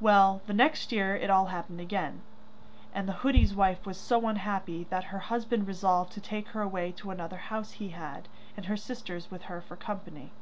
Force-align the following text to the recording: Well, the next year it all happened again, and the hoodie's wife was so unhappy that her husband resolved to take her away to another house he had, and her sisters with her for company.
Well, 0.00 0.42
the 0.48 0.52
next 0.52 0.90
year 0.90 1.14
it 1.14 1.30
all 1.30 1.44
happened 1.46 1.80
again, 1.80 2.22
and 2.92 3.06
the 3.08 3.12
hoodie's 3.22 3.54
wife 3.54 3.86
was 3.86 3.96
so 3.96 4.26
unhappy 4.26 4.88
that 4.90 5.04
her 5.14 5.20
husband 5.20 5.68
resolved 5.68 6.10
to 6.14 6.20
take 6.20 6.48
her 6.48 6.62
away 6.62 6.90
to 6.96 7.12
another 7.12 7.36
house 7.36 7.70
he 7.74 7.90
had, 7.90 8.26
and 8.56 8.66
her 8.66 8.76
sisters 8.76 9.30
with 9.30 9.42
her 9.42 9.60
for 9.60 9.76
company. 9.76 10.32